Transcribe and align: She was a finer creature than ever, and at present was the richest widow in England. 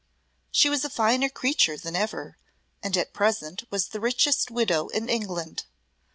She 0.49 0.67
was 0.67 0.83
a 0.83 0.89
finer 0.89 1.29
creature 1.29 1.77
than 1.77 1.95
ever, 1.95 2.35
and 2.81 2.97
at 2.97 3.13
present 3.13 3.65
was 3.69 3.89
the 3.89 3.99
richest 3.99 4.49
widow 4.49 4.87
in 4.87 5.07
England. 5.07 5.65